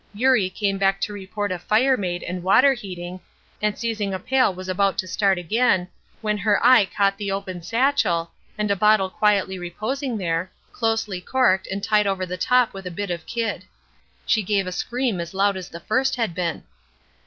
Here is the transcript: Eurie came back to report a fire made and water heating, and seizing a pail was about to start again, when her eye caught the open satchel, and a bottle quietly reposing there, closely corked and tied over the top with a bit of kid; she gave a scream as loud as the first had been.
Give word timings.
Eurie 0.15 0.49
came 0.49 0.79
back 0.79 0.99
to 0.99 1.13
report 1.13 1.51
a 1.51 1.59
fire 1.59 1.95
made 1.95 2.23
and 2.23 2.41
water 2.41 2.73
heating, 2.73 3.19
and 3.61 3.77
seizing 3.77 4.15
a 4.15 4.19
pail 4.19 4.51
was 4.51 4.67
about 4.67 4.97
to 4.97 5.07
start 5.07 5.37
again, 5.37 5.87
when 6.21 6.39
her 6.39 6.59
eye 6.65 6.85
caught 6.87 7.19
the 7.19 7.31
open 7.31 7.61
satchel, 7.61 8.31
and 8.57 8.71
a 8.71 8.75
bottle 8.75 9.11
quietly 9.11 9.59
reposing 9.59 10.17
there, 10.17 10.49
closely 10.71 11.21
corked 11.21 11.67
and 11.67 11.83
tied 11.83 12.07
over 12.07 12.25
the 12.25 12.35
top 12.35 12.73
with 12.73 12.87
a 12.87 12.89
bit 12.89 13.11
of 13.11 13.27
kid; 13.27 13.63
she 14.25 14.41
gave 14.41 14.65
a 14.65 14.71
scream 14.71 15.19
as 15.21 15.35
loud 15.35 15.55
as 15.55 15.69
the 15.69 15.79
first 15.79 16.15
had 16.15 16.33
been. 16.33 16.63